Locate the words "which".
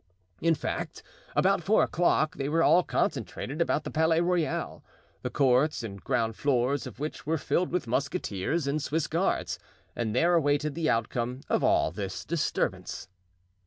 6.99-7.27